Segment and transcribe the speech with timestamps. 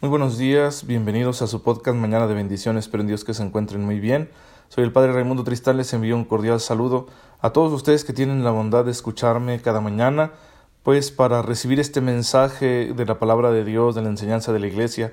[0.00, 3.42] Muy buenos días, bienvenidos a su podcast Mañana de Bendiciones, espero en Dios que se
[3.42, 4.30] encuentren muy bien.
[4.68, 7.08] Soy el Padre Raimundo Tristán, les envío un cordial saludo
[7.40, 10.30] a todos ustedes que tienen la bondad de escucharme cada mañana,
[10.84, 14.68] pues para recibir este mensaje de la palabra de Dios, de la enseñanza de la
[14.68, 15.12] Iglesia,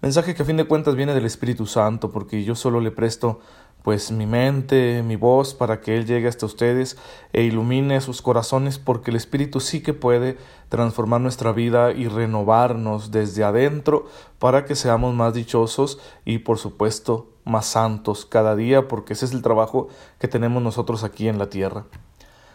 [0.00, 3.40] mensaje que a fin de cuentas viene del Espíritu Santo, porque yo solo le presto
[3.82, 6.96] pues mi mente, mi voz, para que Él llegue hasta ustedes
[7.32, 10.38] e ilumine sus corazones, porque el Espíritu sí que puede
[10.68, 14.06] transformar nuestra vida y renovarnos desde adentro
[14.38, 19.32] para que seamos más dichosos y por supuesto más santos cada día, porque ese es
[19.32, 21.84] el trabajo que tenemos nosotros aquí en la tierra.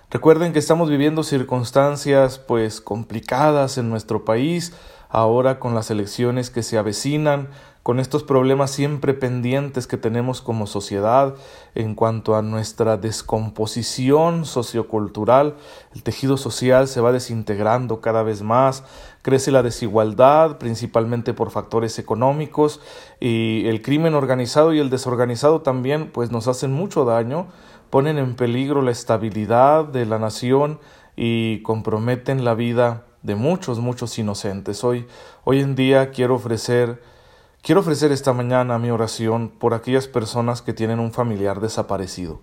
[0.09, 4.71] Recuerden que estamos viviendo circunstancias pues complicadas en nuestro país,
[5.09, 7.49] ahora con las elecciones que se avecinan,
[7.87, 11.35] con estos problemas siempre pendientes que tenemos como sociedad
[11.73, 15.55] en cuanto a nuestra descomposición sociocultural,
[15.95, 18.83] el tejido social se va desintegrando cada vez más,
[19.21, 22.81] crece la desigualdad, principalmente por factores económicos,
[23.21, 27.47] y el crimen organizado y el desorganizado también pues nos hacen mucho daño,
[27.89, 30.81] ponen en peligro la estabilidad de la nación
[31.15, 34.83] y comprometen la vida de muchos, muchos inocentes.
[34.83, 35.07] Hoy,
[35.45, 37.15] hoy en día quiero ofrecer
[37.61, 42.39] Quiero ofrecer esta mañana mi oración por aquellas personas que tienen un familiar desaparecido.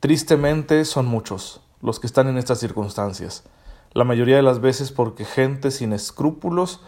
[0.00, 3.44] Tristemente son muchos los que están en estas circunstancias,
[3.92, 6.80] la mayoría de las veces porque gente sin escrúpulos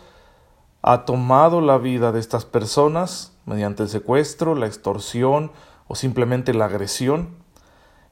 [0.83, 5.50] ha tomado la vida de estas personas mediante el secuestro, la extorsión
[5.88, 7.30] o simplemente la agresión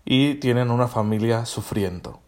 [0.04, 2.20] y tienen una familia sufriendo.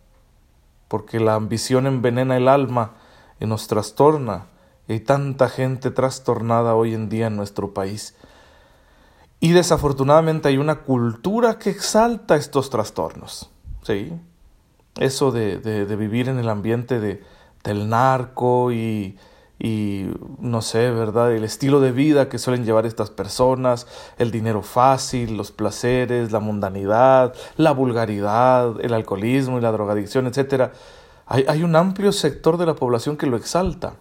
[0.88, 2.92] Porque la ambición envenena el alma
[3.40, 4.46] y nos trastorna
[4.92, 8.14] hay tanta gente trastornada hoy en día en nuestro país.
[9.40, 13.50] Y desafortunadamente hay una cultura que exalta estos trastornos.
[13.82, 14.12] ¿sí?
[14.98, 17.22] Eso de, de, vivir en el ambiente de,
[17.64, 19.18] del narco y,
[19.58, 21.32] y, no sé, ¿verdad?
[21.32, 23.86] El estilo de vida que suelen llevar estas personas,
[24.18, 30.70] el dinero fácil, los placeres, la mundanidad, la vulgaridad, el alcoholismo y la drogadicción, etc.
[31.26, 33.94] Hay, hay un amplio sector de la población que lo exalta.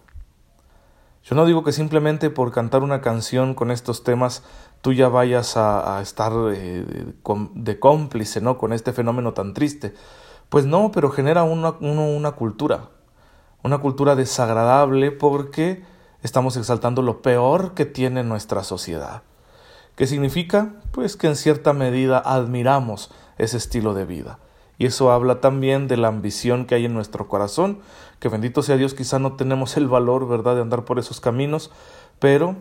[1.24, 4.44] Yo no digo que simplemente por cantar una canción con estos temas
[4.82, 8.58] tú ya vayas a, estar de, de, cómplice ¿no?
[8.58, 9.94] con este fenómeno tan triste.
[10.50, 12.90] Pues no, pero genera una, una cultura,
[13.64, 15.84] una cultura desagradable porque
[16.24, 19.22] estamos exaltando lo peor que tiene nuestra sociedad.
[19.96, 20.74] ¿Qué significa?
[20.92, 24.40] Pues que en cierta medida admiramos ese estilo de vida.
[24.82, 27.82] Y eso habla también de la ambición que hay en nuestro corazón,
[28.20, 31.70] que bendito sea Dios, quizá no tenemos el valor, ¿verdad?, de andar por esos caminos,
[32.18, 32.56] pero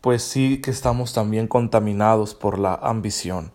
[0.00, 3.50] pues sí que estamos también contaminados por la ambición.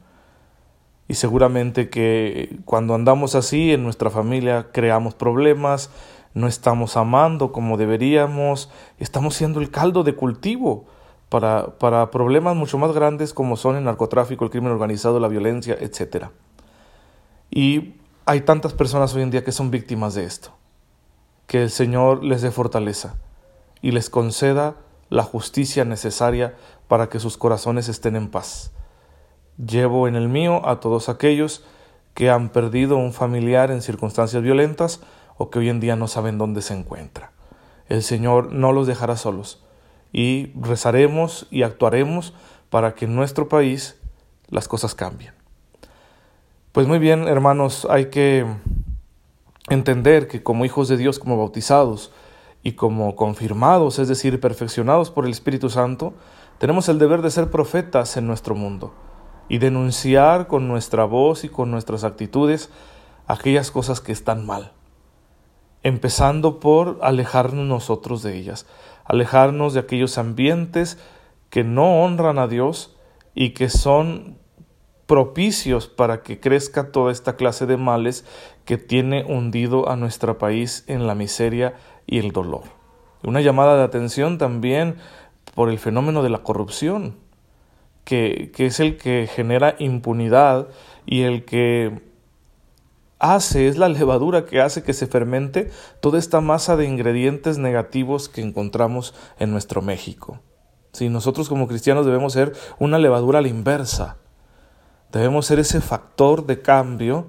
[1.07, 5.89] Y seguramente que cuando andamos así en nuestra familia creamos problemas,
[6.33, 10.87] no estamos amando como deberíamos, estamos siendo el caldo de cultivo
[11.29, 15.77] para, para problemas mucho más grandes como son el narcotráfico, el crimen organizado, la violencia,
[15.79, 16.33] etcétera.
[17.49, 17.95] Y
[18.25, 20.51] hay tantas personas hoy en día que son víctimas de esto.
[21.47, 23.15] Que el Señor les dé fortaleza
[23.81, 24.75] y les conceda
[25.09, 26.55] la justicia necesaria
[26.87, 28.71] para que sus corazones estén en paz.
[29.57, 31.63] Llevo en el mío a todos aquellos
[32.13, 35.01] que han perdido un familiar en circunstancias violentas
[35.37, 37.31] o que hoy en día no saben dónde se encuentra.
[37.87, 39.63] El Señor no los dejará solos
[40.11, 42.33] y rezaremos y actuaremos
[42.69, 43.99] para que en nuestro país
[44.47, 45.32] las cosas cambien.
[46.73, 48.47] Pues muy bien, hermanos, hay que
[49.69, 52.11] entender que como hijos de Dios, como bautizados
[52.63, 56.15] y como confirmados, es decir, perfeccionados por el Espíritu Santo,
[56.57, 58.91] tenemos el deber de ser profetas en nuestro mundo
[59.49, 62.71] y denunciar con nuestra voz y con nuestras actitudes
[63.27, 64.71] aquellas cosas que están mal,
[65.83, 68.65] empezando por alejarnos nosotros de ellas,
[69.05, 70.97] alejarnos de aquellos ambientes
[71.51, 72.97] que no honran a Dios
[73.35, 74.41] y que son
[75.13, 78.25] propicios para que crezca toda esta clase de males
[78.65, 81.75] que tiene hundido a nuestro país en la miseria
[82.07, 82.63] y el dolor.
[83.21, 84.95] Una llamada de atención también
[85.53, 87.15] por el fenómeno de la corrupción,
[88.05, 90.69] que, que es el que genera impunidad
[91.05, 92.01] y el que
[93.19, 95.69] hace, es la levadura que hace que se fermente
[96.01, 100.39] toda esta masa de ingredientes negativos que encontramos en nuestro México.
[100.91, 104.17] Si nosotros como cristianos debemos ser una levadura a la inversa,
[105.13, 107.27] Debemos ser ese factor de cambio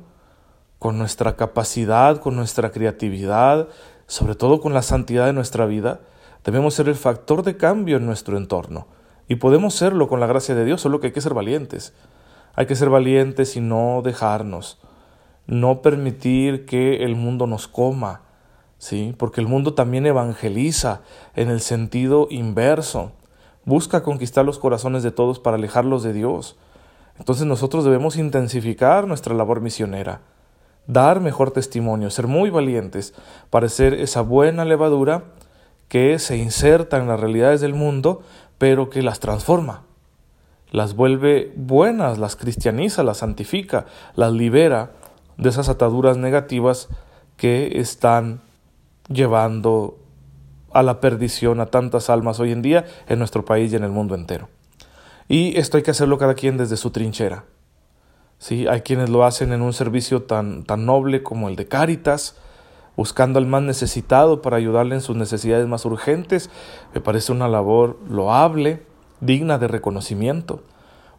[0.78, 3.68] con nuestra capacidad, con nuestra creatividad,
[4.06, 6.00] sobre todo con la santidad de nuestra vida.
[6.44, 8.86] Debemos ser el factor de cambio en nuestro entorno.
[9.28, 11.92] Y podemos serlo con la gracia de Dios, solo que hay que ser valientes.
[12.54, 14.80] Hay que ser valientes y no dejarnos,
[15.46, 18.22] no permitir que el mundo nos coma,
[18.78, 19.14] ¿sí?
[19.18, 21.02] Porque el mundo también evangeliza
[21.34, 23.12] en el sentido inverso.
[23.66, 26.56] Busca conquistar los corazones de todos para alejarlos de Dios.
[27.18, 30.20] Entonces nosotros debemos intensificar nuestra labor misionera,
[30.86, 33.14] dar mejor testimonio, ser muy valientes
[33.50, 35.24] para ser esa buena levadura
[35.88, 38.22] que se inserta en las realidades del mundo,
[38.58, 39.82] pero que las transforma,
[40.70, 44.90] las vuelve buenas, las cristianiza, las santifica, las libera
[45.36, 46.88] de esas ataduras negativas
[47.36, 48.40] que están
[49.08, 49.98] llevando
[50.72, 53.90] a la perdición a tantas almas hoy en día en nuestro país y en el
[53.90, 54.48] mundo entero.
[55.28, 57.44] Y esto hay que hacerlo cada quien desde su trinchera.
[58.38, 58.66] ¿Sí?
[58.66, 62.36] Hay quienes lo hacen en un servicio tan, tan noble como el de Cáritas,
[62.96, 66.50] buscando al más necesitado para ayudarle en sus necesidades más urgentes.
[66.94, 68.82] Me parece una labor loable,
[69.20, 70.62] digna de reconocimiento.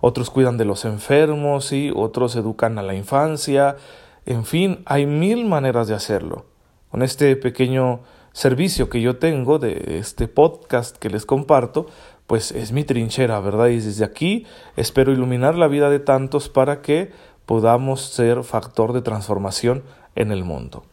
[0.01, 3.77] Otros cuidan de los enfermos, y otros educan a la infancia.
[4.25, 6.45] En fin, hay mil maneras de hacerlo.
[6.91, 11.87] Con este pequeño servicio que yo tengo de este podcast que les comparto,
[12.27, 13.67] pues es mi trinchera, ¿verdad?
[13.67, 14.45] Y desde aquí
[14.75, 17.11] espero iluminar la vida de tantos para que
[17.45, 19.83] podamos ser factor de transformación
[20.15, 20.83] en el mundo.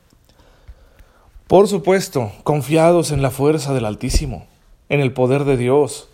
[1.47, 4.47] Por supuesto, confiados en la fuerza del Altísimo,
[4.89, 6.09] en el poder de Dios,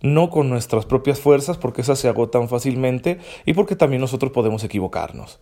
[0.00, 4.64] no con nuestras propias fuerzas, porque esas se agotan fácilmente y porque también nosotros podemos
[4.64, 5.38] equivocarnos.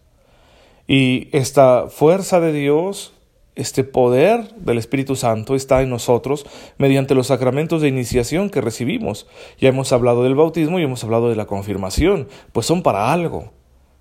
[0.86, 3.14] Y esta fuerza de Dios
[3.60, 6.46] este poder del Espíritu Santo está en nosotros
[6.78, 9.26] mediante los sacramentos de iniciación que recibimos.
[9.58, 13.52] Ya hemos hablado del bautismo y hemos hablado de la confirmación, pues son para algo.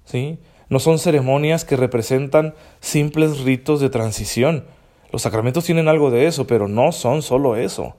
[0.05, 0.39] ¿sí?
[0.69, 4.65] No son ceremonias que representan simples ritos de transición.
[5.11, 7.95] Los sacramentos tienen algo de eso, pero no son solo eso.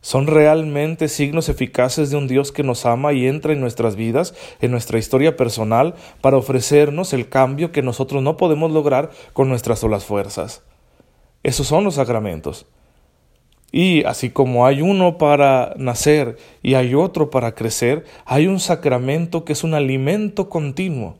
[0.00, 4.34] Son realmente signos eficaces de un Dios que nos ama y entra en nuestras vidas,
[4.60, 9.80] en nuestra historia personal, para ofrecernos el cambio que nosotros no podemos lograr con nuestras
[9.80, 10.62] solas fuerzas.
[11.42, 12.66] Esos son los sacramentos.
[13.70, 19.44] Y así como hay uno para nacer y hay otro para crecer, hay un sacramento
[19.44, 21.16] que es un alimento continuo.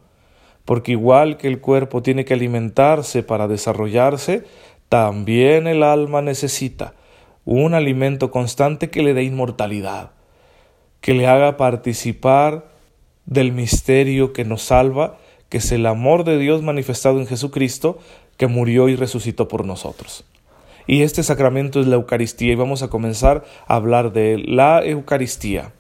[0.65, 4.45] Porque igual que el cuerpo tiene que alimentarse para desarrollarse,
[4.89, 6.95] también el alma necesita
[7.45, 10.11] un alimento constante que le dé inmortalidad,
[11.01, 12.69] que le haga participar
[13.25, 15.17] del misterio que nos salva,
[15.49, 17.99] que es el amor de Dios manifestado en Jesucristo,
[18.39, 20.25] que murió y resucitó por nosotros.
[20.87, 24.57] Y este sacramento es la Eucaristía y vamos a comenzar a hablar de él.
[24.57, 25.73] La Eucaristía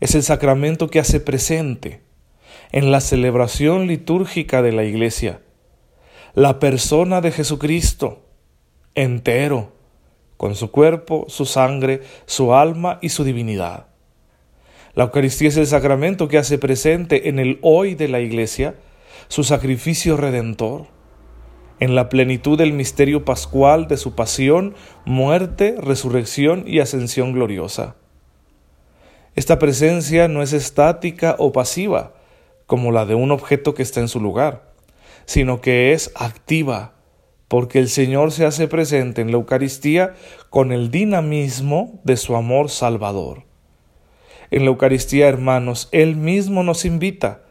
[0.00, 2.02] es el sacramento que hace presente
[2.70, 5.40] en la celebración litúrgica de la Iglesia
[6.36, 8.26] la persona de Jesucristo
[8.94, 9.72] entero,
[10.36, 13.86] con su cuerpo, su sangre, su alma y su divinidad.
[14.94, 18.74] La Eucaristía es el sacramento que hace presente en el hoy de la Iglesia
[19.28, 20.88] su sacrificio redentor,
[21.80, 24.74] en la plenitud del misterio pascual de su pasión,
[25.04, 27.96] muerte, resurrección y ascensión gloriosa.
[29.34, 32.14] Esta presencia no es estática o pasiva,
[32.66, 34.72] como la de un objeto que está en su lugar,
[35.26, 36.94] sino que es activa,
[37.48, 40.14] porque el Señor se hace presente en la Eucaristía
[40.48, 43.44] con el dinamismo de su amor salvador.
[44.50, 47.42] En la Eucaristía, hermanos, Él mismo nos invita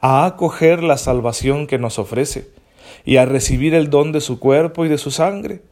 [0.00, 2.54] a acoger la salvación que nos ofrece
[3.04, 5.62] y a recibir el don de su cuerpo y de su sangre,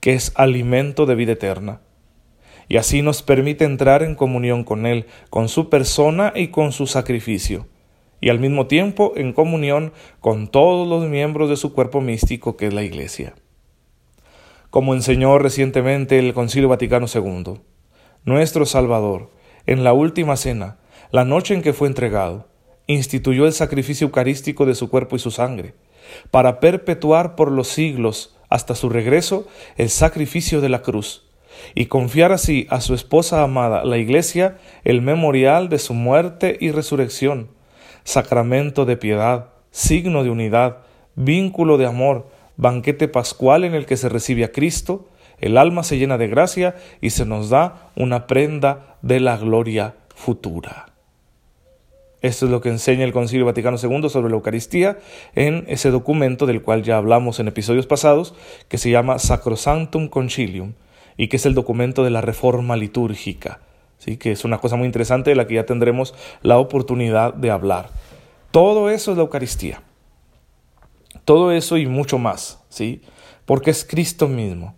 [0.00, 1.80] que es alimento de vida eterna.
[2.68, 6.86] Y así nos permite entrar en comunión con Él, con su persona y con su
[6.86, 7.66] sacrificio
[8.20, 12.66] y al mismo tiempo en comunión con todos los miembros de su cuerpo místico que
[12.66, 13.34] es la Iglesia.
[14.68, 17.60] Como enseñó recientemente el Concilio Vaticano II,
[18.24, 19.30] nuestro Salvador,
[19.66, 20.78] en la última cena,
[21.10, 22.48] la noche en que fue entregado,
[22.86, 25.74] instituyó el sacrificio eucarístico de su cuerpo y su sangre,
[26.30, 31.24] para perpetuar por los siglos hasta su regreso el sacrificio de la cruz,
[31.74, 36.70] y confiar así a su esposa amada, la Iglesia, el memorial de su muerte y
[36.70, 37.48] resurrección,
[38.04, 40.78] sacramento de piedad, signo de unidad,
[41.14, 45.96] vínculo de amor, banquete pascual en el que se recibe a Cristo, el alma se
[45.96, 50.89] llena de gracia y se nos da una prenda de la gloria futura.
[52.22, 54.98] Esto es lo que enseña el Concilio Vaticano II sobre la Eucaristía
[55.34, 58.34] en ese documento del cual ya hablamos en episodios pasados,
[58.68, 60.74] que se llama Sacrosanctum Concilium
[61.16, 63.60] y que es el documento de la reforma litúrgica
[64.00, 64.16] ¿sí?
[64.16, 67.90] que es una cosa muy interesante de la que ya tendremos la oportunidad de hablar.
[68.50, 69.82] Todo eso es la Eucaristía.
[71.24, 73.02] Todo eso y mucho más, ¿sí?
[73.44, 74.74] Porque es Cristo mismo.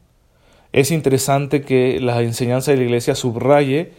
[0.72, 3.92] Es interesante que la enseñanza de la Iglesia subraye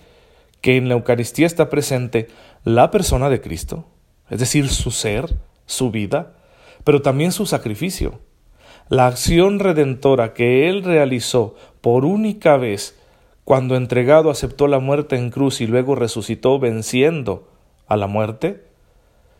[0.62, 2.28] que en la Eucaristía está presente
[2.64, 3.86] la persona de Cristo,
[4.30, 6.34] es decir, su ser, su vida,
[6.84, 8.20] pero también su sacrificio.
[8.90, 13.00] la acción redentora que Él realizó por única vez
[13.44, 17.50] cuando entregado aceptó la muerte en cruz y luego resucitó venciendo
[17.88, 18.64] a la muerte,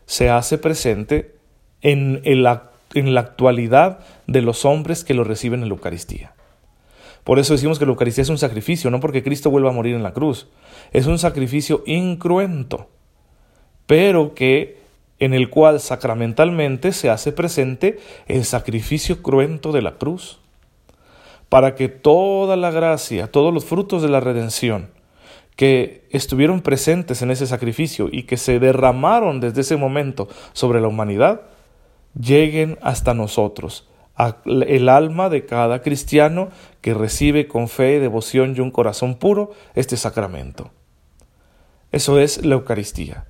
[0.06, 1.36] se hace presente
[1.80, 2.70] en, la
[3.16, 6.34] actualidad de los hombres que lo reciben en la Eucaristía.
[7.24, 9.94] Por eso decimos que la Eucaristía es un sacrificio, no porque Cristo vuelva a morir
[9.94, 10.48] en la cruz.
[10.92, 12.90] Es un sacrificio incruento,
[13.86, 14.78] pero que
[15.18, 20.40] en el cual sacramentalmente se hace presente el sacrificio cruento de la cruz,
[21.48, 24.90] para que toda la gracia, todos los frutos de la redención
[25.56, 30.88] que estuvieron presentes en ese sacrificio y que se derramaron desde ese momento sobre la
[30.88, 31.42] humanidad,
[32.18, 33.88] lleguen hasta nosotros,
[34.46, 36.48] el alma de cada cristiano
[36.80, 40.70] que recibe con fe, devoción y un corazón puro este sacramento.
[41.92, 43.26] Eso es la Eucaristía.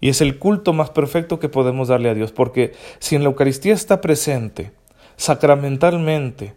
[0.00, 3.30] Y es el culto más perfecto que podemos darle a Dios, porque si en la
[3.30, 4.72] Eucaristía está presente
[5.16, 6.54] sacramentalmente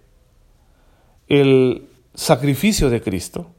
[1.28, 3.52] el sacrificio de Cristo,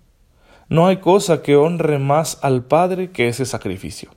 [0.68, 4.10] no hay cosa que honre más al Padre que ese sacrificio.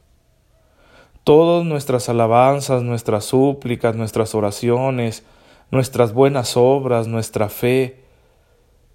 [1.24, 5.24] Todas nuestras alabanzas, nuestras súplicas, nuestras oraciones,
[5.72, 8.04] nuestras buenas obras, nuestra fe,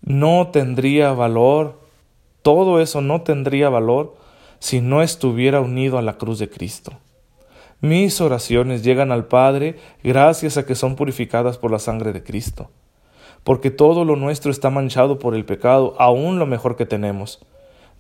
[0.03, 1.81] no tendría valor,
[2.43, 4.18] todo eso no tendría valor
[4.59, 6.93] si no estuviera unido a la cruz de Cristo.
[7.81, 12.71] Mis oraciones llegan al Padre gracias a que son purificadas por la sangre de Cristo,
[13.45, 17.39] porque todo lo nuestro está manchado por el pecado, aun lo mejor que tenemos,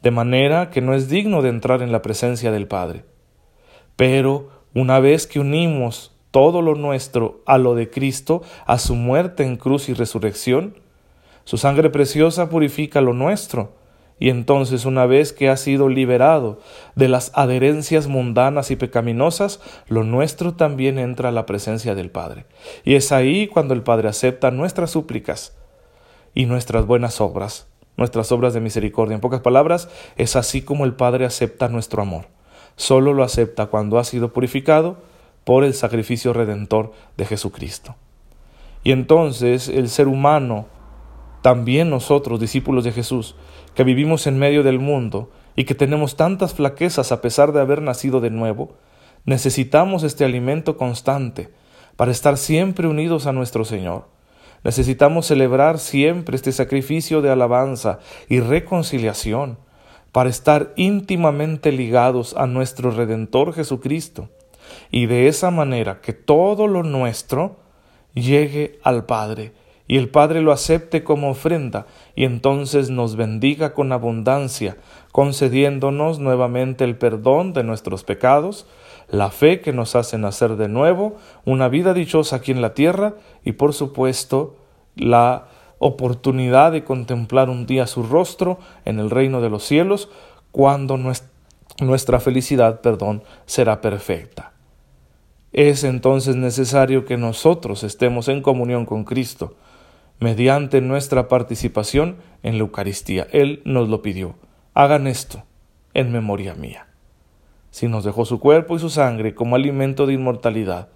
[0.02, 3.04] de manera que no es digno de entrar en la presencia del Padre.
[3.94, 9.44] Pero una vez que unimos todo lo nuestro a lo de Cristo, a su muerte
[9.44, 10.74] en cruz y resurrección,
[11.44, 13.77] su sangre preciosa purifica lo nuestro,
[14.18, 16.58] y entonces una vez que ha sido liberado
[16.96, 22.46] de las adherencias mundanas y pecaminosas, lo nuestro también entra a la presencia del Padre.
[22.84, 25.56] Y es ahí cuando el Padre acepta nuestras súplicas
[26.34, 29.14] y nuestras buenas obras, nuestras obras de misericordia.
[29.14, 32.26] En pocas palabras, es así como el Padre acepta nuestro amor.
[32.76, 34.98] Solo lo acepta cuando ha sido purificado
[35.44, 37.96] por el sacrificio redentor de Jesucristo.
[38.84, 40.66] Y entonces el ser humano,
[41.42, 43.34] también nosotros, discípulos de Jesús,
[43.78, 47.80] que vivimos en medio del mundo y que tenemos tantas flaquezas a pesar de haber
[47.80, 48.74] nacido de nuevo,
[49.24, 51.48] necesitamos este alimento constante
[51.94, 54.08] para estar siempre unidos a nuestro Señor.
[54.64, 59.58] Necesitamos celebrar siempre este sacrificio de alabanza y reconciliación
[60.10, 64.28] para estar íntimamente ligados a nuestro Redentor Jesucristo
[64.90, 67.58] y de esa manera que todo lo nuestro
[68.12, 69.52] llegue al Padre
[69.88, 74.76] y el Padre lo acepte como ofrenda y entonces nos bendiga con abundancia,
[75.12, 78.66] concediéndonos nuevamente el perdón de nuestros pecados,
[79.08, 81.16] la fe que nos hace nacer de nuevo,
[81.46, 83.14] una vida dichosa aquí en la tierra
[83.44, 84.56] y por supuesto
[84.94, 85.46] la
[85.78, 90.10] oportunidad de contemplar un día su rostro en el reino de los cielos
[90.50, 90.98] cuando
[91.80, 94.52] nuestra felicidad, perdón, será perfecta.
[95.52, 99.54] Es entonces necesario que nosotros estemos en comunión con Cristo
[100.20, 103.26] mediante nuestra participación en la Eucaristía.
[103.32, 104.34] Él nos lo pidió.
[104.74, 105.44] Hagan esto
[105.94, 106.86] en memoria mía.
[107.70, 110.88] Si nos dejó su cuerpo y su sangre como alimento de inmortalidad,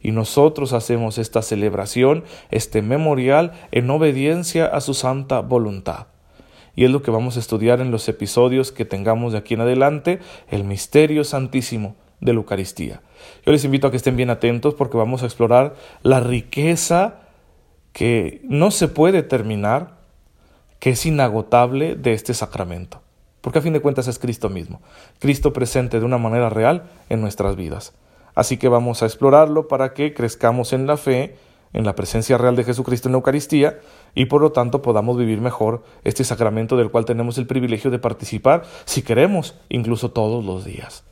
[0.00, 6.08] y nosotros hacemos esta celebración, este memorial, en obediencia a su santa voluntad.
[6.76, 9.62] Y es lo que vamos a estudiar en los episodios que tengamos de aquí en
[9.62, 13.00] adelante, el misterio santísimo de la Eucaristía.
[13.46, 17.23] Yo les invito a que estén bien atentos porque vamos a explorar la riqueza
[17.94, 19.94] que no se puede terminar,
[20.80, 23.00] que es inagotable de este sacramento.
[23.40, 24.82] Porque a fin de cuentas es Cristo mismo,
[25.20, 27.94] Cristo presente de una manera real en nuestras vidas.
[28.34, 31.36] Así que vamos a explorarlo para que crezcamos en la fe,
[31.72, 33.78] en la presencia real de Jesucristo en la Eucaristía
[34.14, 38.00] y por lo tanto podamos vivir mejor este sacramento del cual tenemos el privilegio de
[38.00, 41.04] participar, si queremos, incluso todos los días.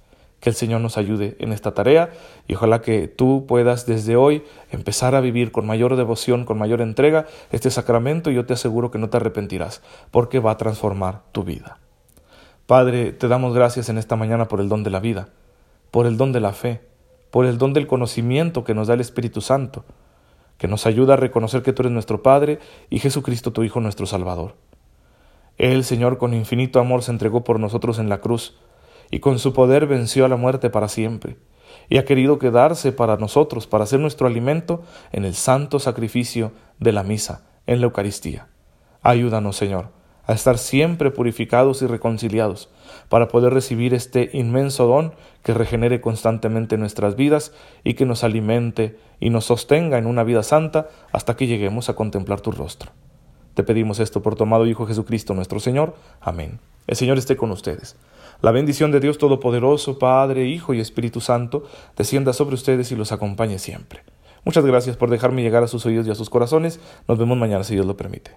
[0.42, 2.10] Que el Señor nos ayude en esta tarea
[2.48, 6.80] y ojalá que tú puedas desde hoy empezar a vivir con mayor devoción, con mayor
[6.80, 11.22] entrega este sacramento y yo te aseguro que no te arrepentirás porque va a transformar
[11.30, 11.78] tu vida.
[12.66, 15.28] Padre, te damos gracias en esta mañana por el don de la vida,
[15.92, 16.80] por el don de la fe,
[17.30, 19.84] por el don del conocimiento que nos da el Espíritu Santo,
[20.58, 22.58] que nos ayuda a reconocer que tú eres nuestro Padre
[22.90, 24.56] y Jesucristo tu Hijo nuestro Salvador.
[25.56, 28.58] Él, Señor, con infinito amor se entregó por nosotros en la cruz,
[29.12, 31.36] y con su poder venció a la muerte para siempre,
[31.88, 36.50] y ha querido quedarse para nosotros, para ser nuestro alimento en el santo sacrificio
[36.80, 38.48] de la misa, en la Eucaristía.
[39.02, 39.90] Ayúdanos, Señor,
[40.26, 42.70] a estar siempre purificados y reconciliados,
[43.10, 47.52] para poder recibir este inmenso don que regenere constantemente nuestras vidas
[47.84, 51.94] y que nos alimente y nos sostenga en una vida santa hasta que lleguemos a
[51.94, 52.92] contemplar tu rostro.
[53.52, 55.96] Te pedimos esto por tu amado Hijo Jesucristo nuestro Señor.
[56.22, 56.60] Amén.
[56.86, 57.96] El Señor esté con ustedes.
[58.42, 61.62] La bendición de Dios Todopoderoso, Padre, Hijo y Espíritu Santo,
[61.96, 64.02] descienda sobre ustedes y los acompañe siempre.
[64.44, 66.80] Muchas gracias por dejarme llegar a sus oídos y a sus corazones.
[67.06, 68.32] Nos vemos mañana si Dios lo permite.